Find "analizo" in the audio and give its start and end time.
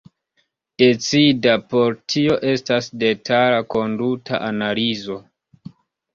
4.51-5.21